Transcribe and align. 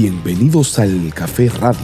Bienvenidos 0.00 0.78
al 0.78 1.12
Café 1.12 1.48
Radio, 1.48 1.80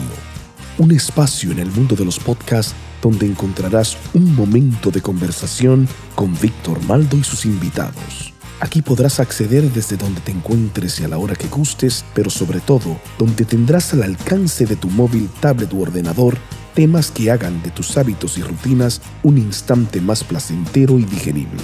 un 0.79 0.93
espacio 0.93 1.51
en 1.51 1.59
el 1.59 1.69
mundo 1.69 1.97
de 1.97 2.05
los 2.05 2.21
podcasts 2.21 2.73
donde 3.03 3.27
encontrarás 3.27 3.97
un 4.13 4.37
momento 4.37 4.93
de 4.93 5.03
conversación 5.03 5.89
con 6.15 6.33
Víctor 6.41 6.81
Maldo 6.85 7.17
y 7.17 7.25
sus 7.25 7.45
invitados. 7.45 8.33
Aquí 8.61 8.83
podrás 8.83 9.19
acceder 9.19 9.65
desde 9.73 9.97
donde 9.97 10.21
te 10.21 10.31
encuentres 10.31 11.01
y 11.01 11.05
a 11.05 11.09
la 11.09 11.19
hora 11.19 11.35
que 11.35 11.49
gustes, 11.49 12.05
pero 12.15 12.31
sobre 12.31 12.61
todo 12.61 13.01
donde 13.19 13.45
tendrás 13.45 13.93
al 13.95 14.05
alcance 14.05 14.65
de 14.65 14.77
tu 14.77 14.89
móvil, 14.91 15.29
tablet 15.41 15.73
u 15.73 15.83
ordenador 15.83 16.39
temas 16.73 17.11
que 17.11 17.33
hagan 17.33 17.65
de 17.65 17.73
tus 17.73 17.99
hábitos 17.99 18.39
y 18.39 18.43
rutinas 18.43 19.01
un 19.25 19.39
instante 19.39 20.01
más 20.01 20.23
placentero 20.23 21.01
y 21.01 21.05
digerible. 21.05 21.63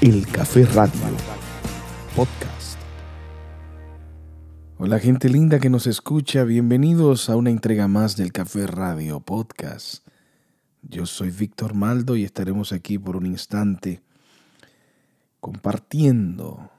El 0.00 0.26
Café 0.28 0.64
Radio 0.64 0.92
Podcast. 2.16 2.57
Hola 4.80 5.00
gente 5.00 5.28
linda 5.28 5.58
que 5.58 5.70
nos 5.70 5.88
escucha, 5.88 6.44
bienvenidos 6.44 7.28
a 7.30 7.34
una 7.34 7.50
entrega 7.50 7.88
más 7.88 8.16
del 8.16 8.30
Café 8.30 8.68
Radio 8.68 9.18
Podcast. 9.18 10.06
Yo 10.82 11.04
soy 11.04 11.32
Víctor 11.32 11.74
Maldo 11.74 12.14
y 12.14 12.22
estaremos 12.22 12.72
aquí 12.72 12.96
por 12.96 13.16
un 13.16 13.26
instante 13.26 14.02
compartiendo 15.40 16.70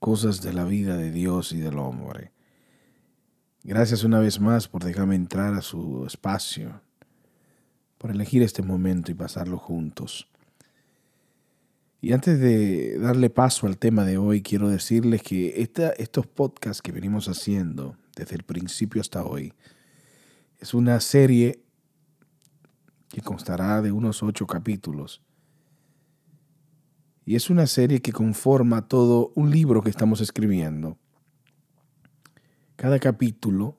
cosas 0.00 0.42
de 0.42 0.52
la 0.52 0.64
vida 0.64 0.96
de 0.96 1.12
Dios 1.12 1.52
y 1.52 1.58
del 1.58 1.78
hombre. 1.78 2.32
Gracias 3.62 4.02
una 4.02 4.18
vez 4.18 4.40
más 4.40 4.66
por 4.66 4.82
dejarme 4.82 5.14
entrar 5.14 5.54
a 5.54 5.62
su 5.62 6.04
espacio, 6.08 6.80
por 7.98 8.10
elegir 8.10 8.42
este 8.42 8.62
momento 8.62 9.12
y 9.12 9.14
pasarlo 9.14 9.58
juntos. 9.58 10.28
Y 12.04 12.12
antes 12.12 12.38
de 12.38 12.98
darle 12.98 13.30
paso 13.30 13.66
al 13.66 13.78
tema 13.78 14.04
de 14.04 14.18
hoy, 14.18 14.42
quiero 14.42 14.68
decirles 14.68 15.22
que 15.22 15.54
estos 15.96 16.26
podcasts 16.26 16.82
que 16.82 16.92
venimos 16.92 17.30
haciendo 17.30 17.96
desde 18.14 18.36
el 18.36 18.42
principio 18.42 19.00
hasta 19.00 19.24
hoy 19.24 19.54
es 20.58 20.74
una 20.74 21.00
serie 21.00 21.64
que 23.08 23.22
constará 23.22 23.80
de 23.80 23.90
unos 23.90 24.22
ocho 24.22 24.46
capítulos 24.46 25.22
y 27.24 27.36
es 27.36 27.48
una 27.48 27.66
serie 27.66 28.02
que 28.02 28.12
conforma 28.12 28.86
todo 28.86 29.32
un 29.34 29.50
libro 29.50 29.80
que 29.80 29.88
estamos 29.88 30.20
escribiendo. 30.20 30.98
Cada 32.76 32.98
capítulo 32.98 33.78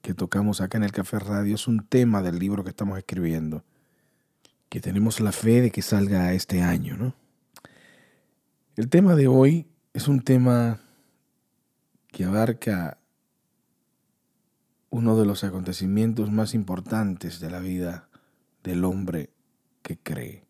que 0.00 0.14
tocamos 0.14 0.60
acá 0.60 0.78
en 0.78 0.84
el 0.84 0.92
Café 0.92 1.18
Radio 1.18 1.56
es 1.56 1.66
un 1.66 1.84
tema 1.88 2.22
del 2.22 2.38
libro 2.38 2.62
que 2.62 2.70
estamos 2.70 2.96
escribiendo, 2.98 3.64
que 4.74 4.80
tenemos 4.80 5.20
la 5.20 5.30
fe 5.30 5.60
de 5.60 5.70
que 5.70 5.82
salga 5.82 6.32
este 6.32 6.60
año. 6.60 6.96
¿no? 6.96 7.14
El 8.74 8.88
tema 8.88 9.14
de 9.14 9.28
hoy 9.28 9.68
es 9.92 10.08
un 10.08 10.18
tema 10.18 10.80
que 12.08 12.24
abarca 12.24 12.98
uno 14.90 15.16
de 15.16 15.26
los 15.26 15.44
acontecimientos 15.44 16.32
más 16.32 16.54
importantes 16.54 17.38
de 17.38 17.50
la 17.52 17.60
vida 17.60 18.08
del 18.64 18.84
hombre 18.84 19.30
que 19.82 19.96
cree 19.96 20.42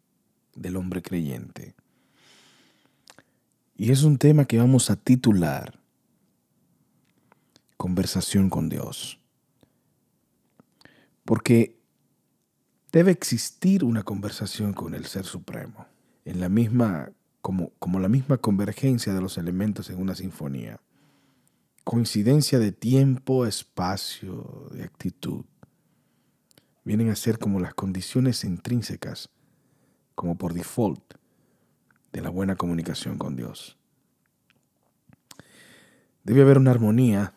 del 0.54 0.76
hombre 0.78 1.02
creyente. 1.02 1.74
Y 3.76 3.92
es 3.92 4.04
un 4.04 4.16
tema 4.16 4.46
que 4.46 4.56
vamos 4.56 4.88
a 4.88 4.96
titular 4.96 5.78
Conversación 7.76 8.48
con 8.48 8.70
Dios. 8.70 9.20
Porque 11.26 11.83
debe 12.94 13.10
existir 13.10 13.82
una 13.82 14.04
conversación 14.04 14.72
con 14.72 14.94
el 14.94 15.04
Ser 15.06 15.24
Supremo, 15.24 15.88
en 16.24 16.38
la 16.38 16.48
misma, 16.48 17.10
como, 17.40 17.70
como 17.80 17.98
la 17.98 18.08
misma 18.08 18.38
convergencia 18.38 19.12
de 19.12 19.20
los 19.20 19.36
elementos 19.36 19.90
en 19.90 20.00
una 20.00 20.14
sinfonía. 20.14 20.78
Coincidencia 21.82 22.60
de 22.60 22.70
tiempo, 22.70 23.46
espacio, 23.46 24.68
de 24.70 24.84
actitud. 24.84 25.44
Vienen 26.84 27.10
a 27.10 27.16
ser 27.16 27.40
como 27.40 27.58
las 27.58 27.74
condiciones 27.74 28.44
intrínsecas 28.44 29.28
como 30.14 30.38
por 30.38 30.54
default 30.54 31.14
de 32.12 32.20
la 32.20 32.30
buena 32.30 32.54
comunicación 32.54 33.18
con 33.18 33.34
Dios. 33.34 33.76
Debe 36.22 36.42
haber 36.42 36.58
una 36.58 36.70
armonía, 36.70 37.34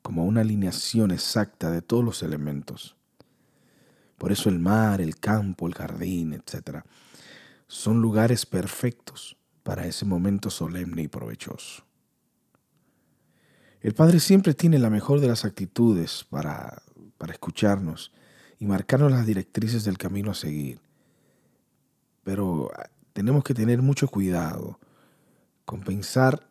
como 0.00 0.24
una 0.24 0.42
alineación 0.42 1.10
exacta 1.10 1.72
de 1.72 1.82
todos 1.82 2.04
los 2.04 2.22
elementos. 2.22 2.94
Por 4.24 4.32
eso 4.32 4.48
el 4.48 4.58
mar, 4.58 5.02
el 5.02 5.16
campo, 5.20 5.66
el 5.66 5.74
jardín, 5.74 6.32
etc., 6.32 6.82
son 7.66 8.00
lugares 8.00 8.46
perfectos 8.46 9.36
para 9.62 9.86
ese 9.86 10.06
momento 10.06 10.48
solemne 10.48 11.02
y 11.02 11.08
provechoso. 11.08 11.84
El 13.82 13.92
Padre 13.92 14.20
siempre 14.20 14.54
tiene 14.54 14.78
la 14.78 14.88
mejor 14.88 15.20
de 15.20 15.28
las 15.28 15.44
actitudes 15.44 16.24
para, 16.30 16.80
para 17.18 17.34
escucharnos 17.34 18.12
y 18.58 18.64
marcarnos 18.64 19.12
las 19.12 19.26
directrices 19.26 19.84
del 19.84 19.98
camino 19.98 20.30
a 20.30 20.34
seguir 20.34 20.80
pero 22.24 22.70
ah, 22.74 22.88
tenemos 23.12 23.44
que 23.44 23.54
tener 23.54 23.82
mucho 23.82 24.08
cuidado 24.08 24.80
con 25.64 25.82
pensar 25.82 26.48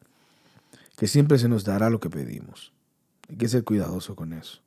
que 0.98 1.08
siempre 1.08 1.40
se 1.40 1.50
nos 1.50 1.66
dará 1.66 1.90
lo 1.90 2.00
que 2.00 2.10
pedimos. 2.10 2.72
Hay 3.28 3.36
que 3.36 3.50
ser 3.50 3.64
cuidadoso 3.64 4.16
con 4.16 4.32
eso. 4.32 4.62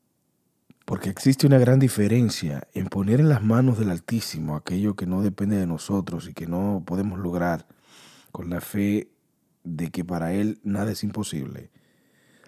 Porque 0.87 1.11
existe 1.11 1.49
una 1.49 1.59
gran 1.59 1.81
diferencia 1.81 2.69
en 2.73 2.87
poner 2.87 3.19
en 3.19 3.29
las 3.29 3.43
manos 3.43 3.77
del 3.77 3.91
Altísimo 3.91 4.55
aquello 4.55 4.95
que 4.95 5.05
no 5.05 5.21
depende 5.21 5.57
de 5.57 5.67
nosotros 5.67 6.29
y 6.29 6.33
que 6.33 6.47
no 6.47 6.85
podemos 6.87 7.19
lograr 7.19 7.67
con 8.31 8.51
la 8.51 8.61
fe 8.61 9.11
de 9.65 9.91
que 9.91 10.05
para 10.05 10.33
Él 10.33 10.61
nada 10.63 10.93
es 10.93 11.03
imposible, 11.03 11.73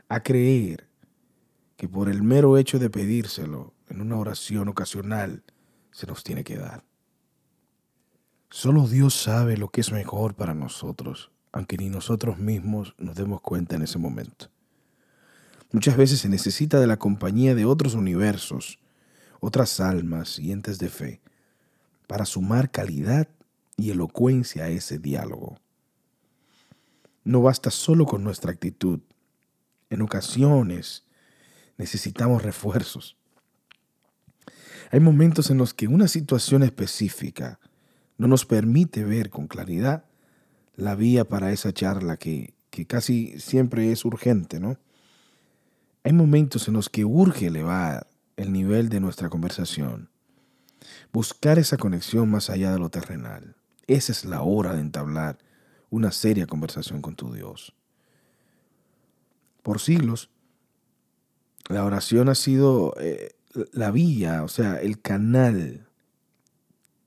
a 0.09 0.22
creer 0.22 0.88
que 1.76 1.88
por 1.88 2.09
el 2.09 2.22
mero 2.22 2.56
hecho 2.59 2.78
de 2.78 2.91
pedírselo 2.91 3.75
en 3.88 4.00
una 4.00 4.16
oración 4.16 4.69
ocasional 4.69 5.43
se 5.91 6.06
nos 6.06 6.22
tiene 6.22 6.44
que 6.44 6.56
dar. 6.56 6.84
Solo 8.50 8.87
Dios 8.87 9.15
sabe 9.15 9.56
lo 9.56 9.69
que 9.70 9.81
es 9.81 9.91
mejor 9.91 10.37
para 10.37 10.55
nosotros, 10.55 11.32
aunque 11.50 11.76
ni 11.76 11.91
nosotros 11.91 12.38
mismos 12.38 12.94
nos 12.99 13.16
demos 13.16 13.41
cuenta 13.41 13.75
en 13.75 13.82
ese 13.82 13.99
momento. 13.99 14.49
Muchas 15.71 15.97
veces 15.97 16.21
se 16.21 16.31
necesita 16.31 16.81
de 16.81 16.87
la 16.87 16.99
compañía 16.99 17.55
de 17.55 17.67
otros 17.67 17.95
universos, 17.95 18.79
otras 19.41 19.81
almas 19.81 20.39
y 20.39 20.51
entes 20.51 20.79
de 20.79 20.89
fe, 20.89 21.21
para 22.06 22.25
sumar 22.25 22.71
calidad 22.71 23.29
y 23.77 23.91
elocuencia 23.91 24.65
a 24.65 24.69
ese 24.69 24.99
diálogo. 24.99 25.59
No 27.23 27.43
basta 27.43 27.71
solo 27.71 28.06
con 28.06 28.25
nuestra 28.25 28.51
actitud. 28.51 29.01
En 29.91 30.01
ocasiones 30.01 31.05
necesitamos 31.77 32.43
refuerzos. 32.43 33.19
Hay 34.91 35.00
momentos 35.00 35.50
en 35.50 35.59
los 35.59 35.75
que 35.75 35.87
una 35.87 36.09
situación 36.09 36.62
específica 36.62 37.61
no 38.17 38.27
nos 38.27 38.47
permite 38.47 39.05
ver 39.05 39.29
con 39.29 39.47
claridad 39.47 40.06
la 40.77 40.95
vía 40.95 41.27
para 41.27 41.53
esa 41.53 41.75
charla 41.75 42.17
que, 42.17 42.55
que 42.71 42.87
casi 42.87 43.39
siempre 43.39 43.93
es 43.93 44.06
urgente, 44.06 44.61
¿no? 44.61 44.79
Hay 46.08 46.14
momentos 46.14 46.66
en 46.69 46.72
los 46.72 46.88
que 46.88 47.04
urge 47.04 47.48
elevar 47.48 48.08
el 48.38 48.50
nivel 48.50 48.88
de 48.88 48.98
nuestra 48.98 49.28
conversación, 49.28 50.08
buscar 51.12 51.58
esa 51.58 51.76
conexión 51.76 52.30
más 52.30 52.48
allá 52.48 52.72
de 52.72 52.78
lo 52.78 52.88
terrenal. 52.88 53.56
Esa 53.86 54.12
es 54.12 54.24
la 54.24 54.41
hora 54.41 54.72
de 54.72 54.80
entablar 54.80 55.36
una 55.91 56.10
seria 56.10 56.46
conversación 56.46 57.02
con 57.02 57.14
tu 57.14 57.34
Dios. 57.34 57.74
Por 59.62 59.80
siglos, 59.80 60.30
la 61.69 61.84
oración 61.84 62.30
ha 62.30 62.34
sido 62.34 62.94
eh, 62.98 63.32
la 63.75 63.90
vía, 63.90 64.44
o 64.44 64.48
sea, 64.48 64.76
el 64.80 65.02
canal 65.02 65.88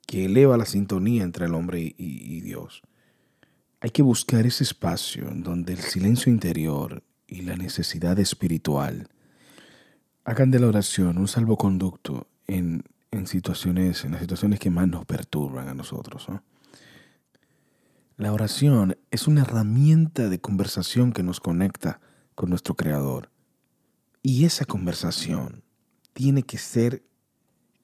que 0.05 0.25
eleva 0.25 0.57
la 0.57 0.65
sintonía 0.65 1.23
entre 1.23 1.47
el 1.47 1.55
hombre 1.55 1.95
y, 1.97 2.41
Dios. 2.41 2.83
Hay 3.79 3.89
que 3.89 4.03
buscar 4.03 4.45
ese 4.45 4.63
espacio 4.63 5.27
donde 5.33 5.73
el 5.73 5.79
silencio 5.79 6.31
interior 6.31 7.01
y 7.31 7.41
la 7.43 7.55
necesidad 7.55 8.19
espiritual 8.19 9.07
hagan 10.25 10.51
de 10.51 10.59
la 10.59 10.67
oración 10.67 11.17
un 11.17 11.29
salvoconducto 11.29 12.27
en, 12.45 12.83
en 13.09 13.25
situaciones, 13.25 14.03
en 14.03 14.11
las 14.11 14.21
situaciones 14.21 14.59
que 14.59 14.69
más 14.69 14.87
nos 14.87 15.05
perturban 15.05 15.69
a 15.69 15.73
nosotros. 15.73 16.27
La 18.17 18.33
oración 18.33 18.97
es 19.09 19.27
una 19.27 19.41
herramienta 19.41 20.29
de 20.29 20.39
conversación 20.39 21.13
que 21.13 21.23
nos 21.23 21.39
conecta 21.39 22.01
con 22.35 22.49
nuestro 22.49 22.75
Creador. 22.75 23.31
Y 24.21 24.45
esa 24.45 24.65
conversación 24.65 25.63
tiene 26.13 26.43
que 26.43 26.57
ser 26.57 27.03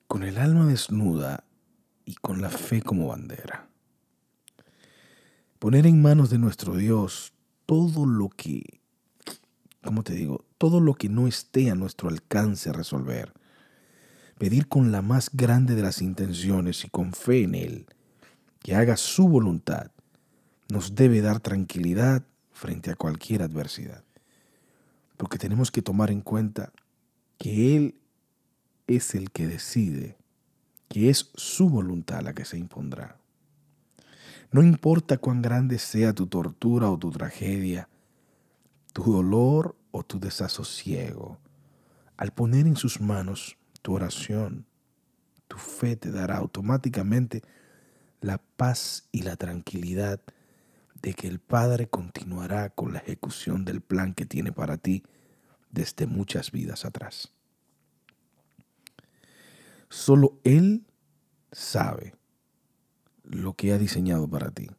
con 0.07 0.23
el 0.23 0.38
alma 0.38 0.65
desnuda 0.67 1.45
y 2.05 2.15
con 2.15 2.41
la 2.41 2.49
fe 2.49 2.81
como 2.81 3.07
bandera. 3.07 3.69
Poner 5.57 5.88
en 5.88 6.01
manos 6.01 6.29
de 6.29 6.38
nuestro 6.38 6.75
Dios 6.75 7.33
todo 7.65 8.05
lo 8.05 8.29
que, 8.29 8.81
¿cómo 9.87 10.03
te 10.03 10.13
digo? 10.13 10.43
Todo 10.57 10.81
lo 10.81 10.95
que 10.95 11.07
no 11.07 11.27
esté 11.27 11.71
a 11.71 11.75
nuestro 11.75 12.09
alcance 12.09 12.73
resolver. 12.73 13.31
Pedir 14.37 14.67
con 14.67 14.91
la 14.91 15.01
más 15.01 15.29
grande 15.31 15.75
de 15.75 15.81
las 15.81 16.01
intenciones 16.01 16.83
y 16.83 16.89
con 16.89 17.13
fe 17.13 17.43
en 17.43 17.55
Él, 17.55 17.85
que 18.61 18.75
haga 18.75 18.97
su 18.97 19.29
voluntad, 19.29 19.91
nos 20.67 20.93
debe 20.93 21.21
dar 21.21 21.39
tranquilidad 21.39 22.23
frente 22.51 22.91
a 22.91 22.95
cualquier 22.95 23.41
adversidad. 23.41 24.03
porque 25.15 25.39
tenemos 25.39 25.71
que 25.71 25.81
tomar 25.81 26.11
en 26.11 26.21
cuenta 26.21 26.71
que 27.39 27.75
Él 27.75 27.95
es 28.85 29.15
el 29.15 29.31
que 29.31 29.47
decide, 29.47 30.15
que 30.89 31.09
es 31.09 31.31
su 31.33 31.69
voluntad 31.69 32.21
la 32.21 32.33
que 32.33 32.45
se 32.45 32.59
impondrá. 32.59 33.17
No 34.51 34.61
importa 34.61 35.17
cuán 35.17 35.41
grande 35.41 35.79
sea 35.79 36.13
tu 36.13 36.27
tortura 36.27 36.91
o 36.91 36.99
tu 36.99 37.09
tragedia, 37.09 37.89
tu 38.97 39.13
dolor 39.13 39.75
o 39.91 40.01
tu 40.01 40.19
desasosiego, 40.19 41.38
al 42.17 42.33
poner 42.33 42.65
en 42.65 42.75
sus 42.75 42.99
manos 42.99 43.55
tu 43.83 43.94
oración, 43.94 44.65
tu 45.47 45.57
fe 45.59 45.95
te 45.95 46.09
dará 46.09 46.38
automáticamente 46.38 47.44
la 48.21 48.39
paz 48.39 49.07
y 49.11 49.21
la 49.21 49.35
tranquilidad 49.35 50.19
de 50.99 51.13
que 51.13 51.27
el 51.27 51.38
Padre 51.38 51.88
continuará 51.88 52.71
con 52.71 52.91
la 52.91 52.97
ejecución 52.97 53.65
del 53.65 53.81
plan 53.81 54.15
que 54.15 54.25
tiene 54.25 54.51
para 54.51 54.77
ti 54.77 55.03
desde 55.69 56.07
muchas 56.07 56.51
vidas 56.51 56.83
atrás. 56.83 57.31
Solo 59.89 60.39
Él 60.44 60.88
sabe 61.51 62.15
lo 63.21 63.53
que 63.53 63.73
ha 63.73 63.77
diseñado 63.77 64.27
para 64.27 64.49
ti. 64.49 64.71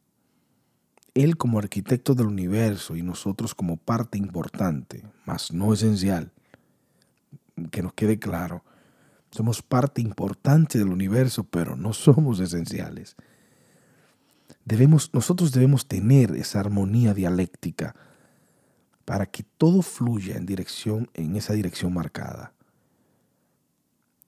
Él 1.13 1.37
como 1.37 1.59
arquitecto 1.59 2.15
del 2.15 2.27
universo 2.27 2.95
y 2.95 3.01
nosotros 3.01 3.55
como 3.55 3.77
parte 3.77 4.17
importante, 4.17 5.03
mas 5.25 5.51
no 5.51 5.73
esencial, 5.73 6.31
que 7.71 7.81
nos 7.81 7.93
quede 7.93 8.19
claro, 8.19 8.63
somos 9.31 9.61
parte 9.61 10.01
importante 10.01 10.77
del 10.77 10.89
universo, 10.89 11.43
pero 11.43 11.75
no 11.75 11.93
somos 11.93 12.39
esenciales. 12.39 13.15
Debemos, 14.65 15.13
nosotros 15.13 15.51
debemos 15.51 15.87
tener 15.87 16.35
esa 16.35 16.59
armonía 16.59 17.13
dialéctica 17.13 17.95
para 19.05 19.25
que 19.25 19.43
todo 19.43 19.81
fluya 19.81 20.37
en 20.37 20.45
dirección, 20.45 21.09
en 21.13 21.35
esa 21.35 21.53
dirección 21.53 21.93
marcada. 21.93 22.53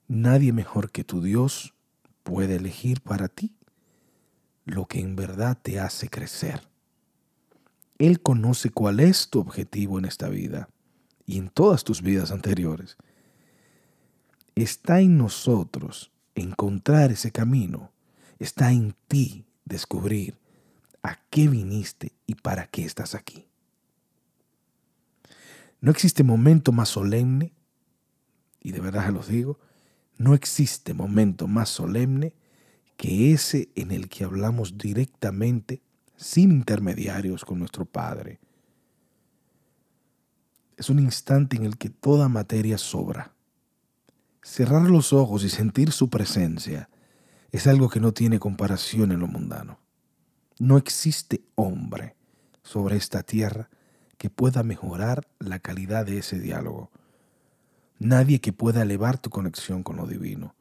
Nadie 0.08 0.54
mejor 0.54 0.92
que 0.92 1.04
tu 1.04 1.22
Dios 1.22 1.74
puede 2.24 2.56
elegir 2.56 3.02
para 3.02 3.28
ti 3.28 3.56
lo 4.66 4.88
que 4.88 5.00
en 5.00 5.16
verdad 5.16 5.58
te 5.62 5.80
hace 5.80 6.10
crecer. 6.10 6.71
Él 8.02 8.20
conoce 8.20 8.72
cuál 8.72 9.00
es 9.00 9.30
tu 9.30 9.40
objetivo 9.40 10.00
en 10.00 10.06
esta 10.06 10.28
vida 10.28 10.70
y 11.28 11.38
en 11.38 11.50
todas 11.50 11.84
tus 11.84 12.02
vidas 12.02 12.32
anteriores. 12.32 12.98
Está 14.56 15.02
en 15.02 15.20
nosotros 15.20 16.12
encontrar 16.34 17.12
ese 17.12 17.32
camino. 17.32 17.92
Está 18.40 18.72
en 18.72 18.96
ti 19.08 19.46
descubrir 19.66 20.40
a 21.04 21.20
qué 21.30 21.48
viniste 21.48 22.14
y 22.26 22.34
para 22.34 22.66
qué 22.66 22.86
estás 22.86 23.14
aquí. 23.14 23.48
No 25.80 25.92
existe 25.92 26.24
momento 26.24 26.72
más 26.72 26.90
solemne, 26.90 27.54
y 28.64 28.72
de 28.72 28.80
verdad 28.80 29.06
se 29.06 29.12
los 29.12 29.28
digo, 29.28 29.60
no 30.18 30.34
existe 30.34 30.96
momento 30.96 31.48
más 31.48 31.70
solemne 31.70 32.34
que 32.98 33.32
ese 33.32 33.70
en 33.76 33.92
el 33.92 34.10
que 34.10 34.24
hablamos 34.24 34.80
directamente, 34.80 35.84
sin 36.22 36.52
intermediarios, 36.52 37.44
con 37.44 37.58
nuestro 37.58 37.84
Padre. 37.84 38.40
Es 40.78 40.90
un 40.90 41.00
instante 41.00 41.58
en 41.58 41.66
el 41.66 41.78
que 41.78 41.90
toda 41.90 42.30
materia 42.30 42.78
sobra. 42.78 43.34
Cerrar 44.44 44.84
los 44.84 45.14
ojos 45.14 45.44
y 45.44 45.50
sentir 45.50 45.92
su 45.92 46.10
presencia 46.10 46.90
es 47.52 47.66
algo 47.66 47.90
que 47.90 48.00
no 48.00 48.14
tiene 48.14 48.40
comparación 48.40 49.12
en 49.12 49.20
lo 49.20 49.28
mundano. 49.28 49.80
No 50.60 50.78
existe 50.78 51.44
hombre 51.56 52.16
sobre 52.62 52.98
esta 52.98 53.24
tierra 53.24 53.70
que 54.20 54.30
pueda 54.30 54.62
mejorar 54.62 55.28
la 55.40 55.58
calidad 55.58 56.06
de 56.06 56.20
ese 56.20 56.40
diálogo. 56.40 56.92
Nadie 57.98 58.40
que 58.42 58.54
pueda 58.54 58.84
elevar 58.84 59.18
tu 59.18 59.32
conexión 59.32 59.82
con 59.82 59.98
lo 59.98 60.06
divino. 60.06 60.56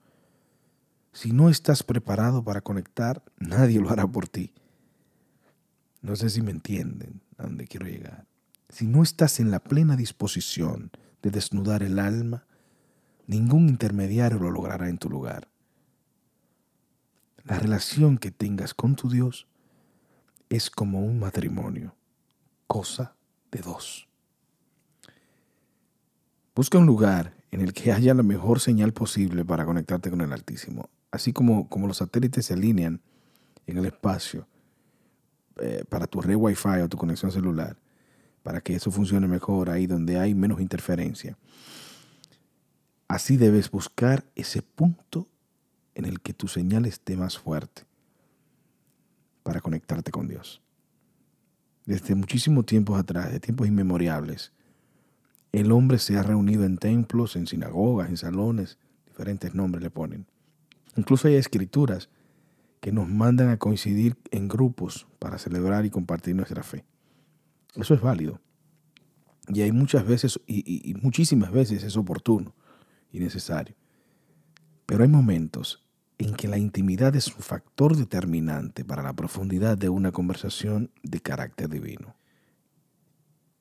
Si 1.13 1.33
no 1.33 1.51
estás 1.51 1.83
preparado 1.83 2.43
para 2.43 2.63
conectar, 2.63 3.23
nadie 3.39 3.79
lo 3.79 3.91
hará 3.91 4.07
por 4.07 4.27
ti. 4.27 4.55
No 6.03 6.17
sé 6.17 6.31
si 6.31 6.43
me 6.43 6.51
entienden 6.51 7.21
a 7.39 7.45
dónde 7.45 7.67
quiero 7.67 7.87
llegar. 7.87 8.27
Si 8.69 8.87
no 8.87 9.03
estás 9.03 9.41
en 9.41 9.51
la 9.51 9.61
plena 9.61 9.97
disposición 9.97 10.91
de 11.23 11.31
desnudar 11.31 11.83
el 11.83 11.99
alma, 11.99 12.47
ningún 13.27 13.69
intermediario 13.69 14.39
lo 14.39 14.51
logrará 14.51 14.89
en 14.89 14.99
tu 14.99 15.11
lugar. 15.11 15.49
La 17.45 17.59
relación 17.59 18.19
que 18.19 18.31
tengas 18.31 18.75
con 18.75 18.97
tu 18.97 19.11
Dios 19.11 19.47
es 20.49 20.71
como 20.71 21.05
un 21.05 21.19
matrimonio, 21.19 21.95
cosa 22.67 23.15
de 23.51 23.61
dos. 23.61 24.09
Busca 26.55 26.79
un 26.79 26.87
lugar 26.87 27.35
en 27.51 27.61
el 27.61 27.73
que 27.73 27.93
haya 27.93 28.15
la 28.15 28.23
mejor 28.23 28.61
señal 28.61 28.93
posible 28.93 29.45
para 29.45 29.65
conectarte 29.65 30.11
con 30.11 30.21
el 30.21 30.33
Altísimo 30.33 30.89
así 31.11 31.33
como, 31.33 31.69
como 31.69 31.87
los 31.87 31.99
satélites 31.99 32.47
se 32.47 32.55
alinean 32.55 33.01
en 33.67 33.79
el 33.79 33.87
espacio 33.87 34.47
eh, 35.61 35.85
para 35.89 36.07
tu 36.07 36.21
red 36.21 36.37
Wi-Fi 36.37 36.81
o 36.83 36.89
tu 36.89 36.97
conexión 36.97 37.31
celular, 37.31 37.77
para 38.43 38.61
que 38.61 38.75
eso 38.75 38.91
funcione 38.91 39.27
mejor 39.27 39.71
ahí 39.71 39.87
donde 39.87 40.19
hay 40.19 40.35
menos 40.35 40.61
interferencia. 40.61 41.37
Así 43.09 43.37
debes 43.37 43.71
buscar 43.71 44.25
ese 44.35 44.63
punto 44.63 45.29
en 45.95 46.05
el 46.05 46.21
que 46.21 46.33
tu 46.33 46.49
señal 46.49 46.87
esté 46.87 47.17
más 47.17 47.39
fuerte 47.39 47.83
para 49.43 49.61
conectarte 49.61 50.11
con 50.11 50.29
Dios. 50.29 50.63
Desde 51.87 52.15
muchísimos 52.15 52.67
tiempos 52.67 52.99
atrás, 52.99 53.33
de 53.33 53.41
tiempos 53.41 53.67
inmemoriales, 53.67 54.53
el 55.53 55.73
hombre 55.73 55.99
se 55.99 56.17
ha 56.17 56.23
reunido 56.23 56.65
en 56.65 56.79
templos, 56.79 57.35
en 57.35 57.47
sinagogas, 57.47 58.09
en 58.09 58.17
salones, 58.17 58.79
diferentes 59.07 59.55
nombres 59.55 59.83
le 59.83 59.91
ponen 59.91 60.27
Incluso 60.97 61.29
hay 61.29 61.35
escrituras 61.35 62.09
que 62.81 62.93
nos 62.93 63.09
mandan 63.09 63.51
a 63.51 63.59
coincidir 63.59 64.17
en 64.31 64.49
grupos 64.49 65.07
para 65.19 65.39
celebrar 65.39 65.85
y 65.85 65.91
compartir 65.91 66.35
nuestra 66.35 66.63
fe. 66.63 66.85
Eso 67.75 67.95
es 67.95 68.01
válido. 68.01 68.41
Y 69.49 69.63
hay 69.63 69.73
muchas 69.73 70.07
veces, 70.07 70.41
y, 70.47 70.95
muchísimas 71.03 71.53
veces 71.53 71.83
es 71.83 71.97
oportuno 71.97 72.55
y 73.13 73.21
necesario. 73.21 73.75
Pero 74.87 75.03
hay 75.03 75.09
momentos 75.09 75.85
en 76.19 76.35
que 76.35 76.49
la 76.49 76.59
intimidad 76.59 77.15
es 77.17 77.29
un 77.29 77.43
factor 77.43 77.97
determinante 77.97 78.85
para 78.85 79.03
la 79.03 79.13
profundidad 79.13 79.77
de 79.77 79.89
una 79.89 80.13
conversación 80.13 80.91
de 81.03 81.21
carácter 81.21 81.69
divino. 81.69 82.15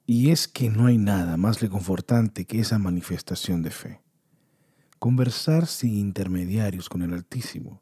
Y 0.06 0.32
es 0.32 0.48
que 0.48 0.70
no 0.70 0.88
hay 0.88 0.98
nada 0.98 1.38
más 1.38 1.62
reconfortante 1.62 2.46
que 2.46 2.60
esa 2.60 2.80
manifestación 2.80 3.62
de 3.62 3.72
fe. 3.72 4.02
Conversar 4.98 5.68
sin 5.68 5.96
intermediarios 5.96 6.90
con 6.90 7.04
el 7.04 7.14
Altísimo, 7.14 7.82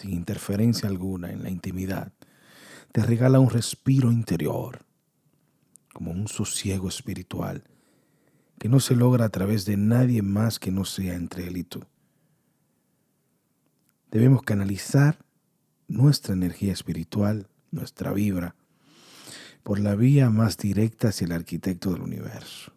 sin 0.00 0.14
interferencia 0.14 0.88
alguna 0.88 1.30
en 1.30 1.42
la 1.42 1.50
intimidad, 1.50 2.12
te 2.92 3.02
regala 3.02 3.38
un 3.38 3.50
respiro 3.50 4.10
interior, 4.10 4.86
como 5.92 6.10
un 6.10 6.26
sosiego 6.26 6.88
espiritual, 6.88 7.64
que 8.58 8.70
no 8.70 8.80
se 8.80 8.96
logra 8.96 9.26
a 9.26 9.28
través 9.28 9.66
de 9.66 9.76
nadie 9.76 10.22
más 10.22 10.58
que 10.58 10.70
no 10.70 10.86
sea 10.86 11.14
entre 11.14 11.48
él 11.48 11.58
y 11.58 11.64
tú. 11.64 11.84
Debemos 14.10 14.42
canalizar 14.42 15.18
nuestra 15.86 16.32
energía 16.32 16.72
espiritual, 16.72 17.48
nuestra 17.70 18.12
vibra, 18.12 18.56
por 19.62 19.78
la 19.78 19.94
vía 19.94 20.30
más 20.30 20.56
directa 20.56 21.08
hacia 21.08 21.26
el 21.26 21.32
arquitecto 21.32 21.92
del 21.92 22.00
universo. 22.00 22.72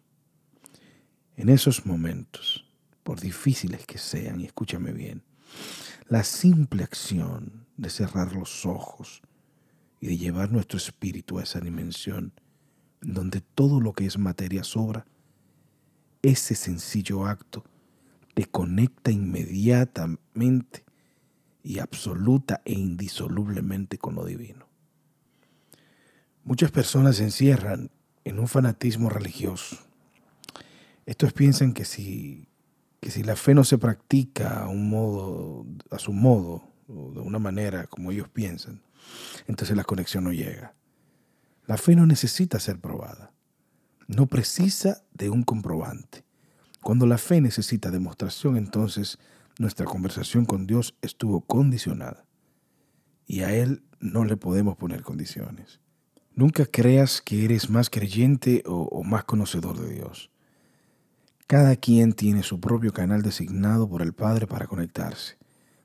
En 1.36 1.48
esos 1.48 1.86
momentos, 1.86 2.66
por 3.02 3.20
difíciles 3.20 3.86
que 3.86 3.96
sean, 3.98 4.40
y 4.40 4.44
escúchame 4.44 4.92
bien, 4.92 5.22
la 6.08 6.24
simple 6.24 6.84
acción 6.84 7.66
de 7.76 7.90
cerrar 7.90 8.34
los 8.34 8.66
ojos 8.66 9.22
y 10.00 10.08
de 10.08 10.16
llevar 10.18 10.52
nuestro 10.52 10.76
espíritu 10.76 11.38
a 11.38 11.42
esa 11.42 11.60
dimensión 11.60 12.32
donde 13.00 13.40
todo 13.40 13.80
lo 13.80 13.92
que 13.92 14.06
es 14.06 14.18
materia 14.18 14.64
sobra, 14.64 15.06
ese 16.22 16.54
sencillo 16.54 17.26
acto 17.26 17.64
te 18.34 18.46
conecta 18.46 19.10
inmediatamente 19.10 20.84
y 21.62 21.78
absoluta 21.78 22.60
e 22.64 22.72
indisolublemente 22.72 23.98
con 23.98 24.14
lo 24.14 24.24
divino. 24.24 24.66
Muchas 26.42 26.70
personas 26.70 27.16
se 27.16 27.24
encierran 27.24 27.90
en 28.24 28.38
un 28.38 28.48
fanatismo 28.48 29.08
religioso. 29.08 29.78
Estos 31.06 31.32
piensan 31.32 31.72
que 31.72 31.84
si 31.84 32.48
que 33.04 33.10
si 33.10 33.22
la 33.22 33.36
fe 33.36 33.54
no 33.54 33.64
se 33.64 33.76
practica 33.76 34.60
a 34.60 34.68
un 34.70 34.88
modo, 34.88 35.66
a 35.90 35.98
su 35.98 36.14
modo, 36.14 36.72
o 36.88 37.12
de 37.12 37.20
una 37.20 37.38
manera 37.38 37.86
como 37.86 38.10
ellos 38.10 38.30
piensan, 38.30 38.80
entonces 39.46 39.76
la 39.76 39.84
conexión 39.84 40.24
no 40.24 40.32
llega. 40.32 40.74
La 41.66 41.76
fe 41.76 41.96
no 41.96 42.06
necesita 42.06 42.58
ser 42.58 42.80
probada, 42.80 43.30
no 44.06 44.26
precisa 44.26 45.04
de 45.12 45.28
un 45.28 45.42
comprobante. 45.42 46.24
Cuando 46.82 47.04
la 47.04 47.18
fe 47.18 47.42
necesita 47.42 47.90
demostración, 47.90 48.56
entonces 48.56 49.18
nuestra 49.58 49.84
conversación 49.84 50.46
con 50.46 50.66
Dios 50.66 50.96
estuvo 51.02 51.42
condicionada 51.42 52.24
y 53.26 53.40
a 53.42 53.54
Él 53.54 53.82
no 54.00 54.24
le 54.24 54.38
podemos 54.38 54.78
poner 54.78 55.02
condiciones. 55.02 55.78
Nunca 56.32 56.64
creas 56.64 57.20
que 57.20 57.44
eres 57.44 57.68
más 57.68 57.90
creyente 57.90 58.62
o, 58.64 58.84
o 58.84 59.02
más 59.02 59.24
conocedor 59.24 59.78
de 59.78 59.92
Dios. 59.92 60.30
Cada 61.46 61.76
quien 61.76 62.14
tiene 62.14 62.42
su 62.42 62.58
propio 62.58 62.92
canal 62.92 63.22
designado 63.22 63.88
por 63.88 64.00
el 64.00 64.14
Padre 64.14 64.46
para 64.46 64.66
conectarse. 64.66 65.36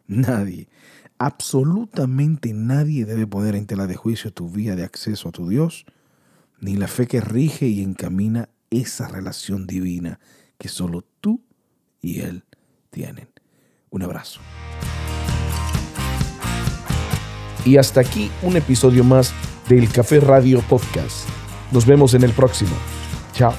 Nadie, 0.07 0.69
absolutamente 1.17 2.53
nadie 2.53 3.05
debe 3.05 3.27
poner 3.27 3.55
en 3.55 3.65
tela 3.65 3.85
de 3.85 3.95
juicio 3.95 4.31
tu 4.31 4.49
vía 4.49 4.75
de 4.75 4.85
acceso 4.85 5.29
a 5.29 5.31
tu 5.31 5.49
Dios, 5.49 5.85
ni 6.61 6.75
la 6.75 6.87
fe 6.87 7.07
que 7.07 7.21
rige 7.21 7.67
y 7.67 7.83
encamina 7.83 8.49
esa 8.69 9.07
relación 9.07 9.67
divina 9.67 10.19
que 10.57 10.69
solo 10.69 11.03
tú 11.19 11.41
y 12.01 12.21
Él 12.21 12.45
tienen. 12.89 13.27
Un 13.89 14.03
abrazo. 14.03 14.39
Y 17.65 17.77
hasta 17.77 17.99
aquí 17.99 18.31
un 18.41 18.55
episodio 18.55 19.03
más 19.03 19.33
del 19.67 19.91
Café 19.91 20.21
Radio 20.21 20.61
Podcast. 20.61 21.27
Nos 21.71 21.85
vemos 21.85 22.13
en 22.13 22.23
el 22.23 22.31
próximo. 22.31 22.75
Chao. 23.33 23.53